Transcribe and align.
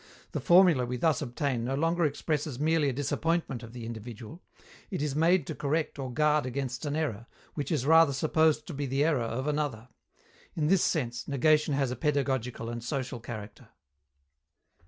The 0.31 0.39
formula 0.39 0.83
we 0.87 0.97
thus 0.97 1.21
obtain 1.21 1.63
no 1.63 1.75
longer 1.75 2.05
expresses 2.05 2.57
merely 2.59 2.89
a 2.89 2.91
disappointment 2.91 3.61
of 3.61 3.71
the 3.71 3.85
individual; 3.85 4.41
it 4.89 4.99
is 4.99 5.15
made 5.15 5.45
to 5.45 5.53
correct 5.53 5.99
or 5.99 6.11
guard 6.11 6.47
against 6.47 6.87
an 6.87 6.95
error, 6.95 7.27
which 7.53 7.71
is 7.71 7.85
rather 7.85 8.11
supposed 8.11 8.65
to 8.65 8.73
be 8.73 8.87
the 8.87 9.03
error 9.05 9.21
of 9.21 9.45
another. 9.45 9.89
In 10.55 10.65
this 10.69 10.81
sense, 10.83 11.27
negation 11.27 11.75
has 11.75 11.91
a 11.91 11.95
pedagogical 11.95 12.67
and 12.67 12.83
social 12.83 13.19
character. 13.19 13.69